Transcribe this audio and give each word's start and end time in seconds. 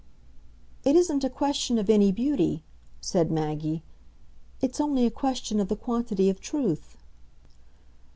"It 0.83 0.95
isn't 0.95 1.23
a 1.23 1.29
question 1.29 1.77
of 1.77 1.87
any 1.87 2.11
beauty," 2.11 2.63
said 3.01 3.29
Maggie; 3.31 3.83
"it's 4.59 4.81
only 4.81 5.05
a 5.05 5.11
question 5.11 5.59
of 5.59 5.67
the 5.67 5.75
quantity 5.75 6.27
of 6.27 6.41
truth." 6.41 6.97